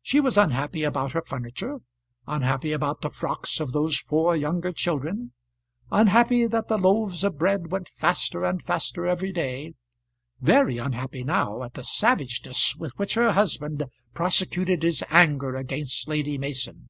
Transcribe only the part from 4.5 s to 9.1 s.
children, unhappy that the loaves of bread went faster and faster